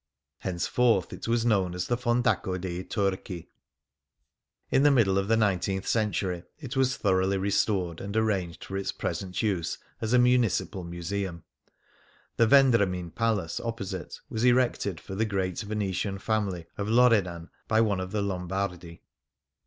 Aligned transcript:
Henceforth 0.39 1.13
it 1.13 1.21
wsis 1.25 1.45
known 1.45 1.75
as 1.75 1.85
the" 1.85 1.95
Fondaco 2.05 2.59
dei 2.59 2.83
Turchi." 2.83 3.49
In 4.71 4.81
the 4.81 4.89
middle 4.89 5.19
of 5.19 5.27
the 5.27 5.37
nineteenth 5.37 5.85
century 5.85 6.41
it 6.57 6.75
was 6.75 6.97
thoroughly 6.97 7.37
restored, 7.37 8.01
and 8.01 8.17
arranged 8.17 8.63
for 8.65 8.77
its 8.77 8.91
present 8.91 9.43
use 9.43 9.77
as 10.01 10.11
a 10.11 10.17
Municipal 10.17 10.83
Museum. 10.83 11.43
The 12.37 12.47
Vendramin 12.47 13.13
Palace 13.13 13.59
opposite 13.59 14.17
was 14.27 14.43
erected 14.43 14.99
for 14.99 15.13
the 15.13 15.23
great 15.23 15.59
Venetian 15.59 16.17
family 16.17 16.65
of 16.79 16.87
Loredan 16.89 17.51
by 17.67 17.79
one 17.79 17.99
of 17.99 18.11
the 18.11 18.23
Lombardi. 18.23 19.03